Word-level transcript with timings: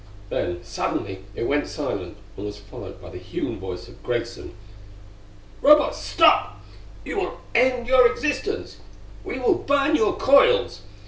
Then, 0.31 0.63
suddenly, 0.63 1.25
it 1.35 1.43
went 1.43 1.67
silent, 1.67 2.17
and 2.35 2.43
was 2.47 2.57
followed 2.57 2.99
by 2.99 3.11
the 3.11 3.19
human 3.19 3.59
voice 3.59 3.87
of 3.87 4.01
Greggson. 4.01 4.55
"_Robots, 5.61 5.93
stop! 5.93 6.59
You 7.05 7.19
will 7.19 7.41
end 7.53 7.85
your 7.87 8.11
existence! 8.11 8.77
We 9.23 9.37
will 9.37 9.53
burn 9.53 9.95
your 9.95 10.17
coils! 10.17 10.81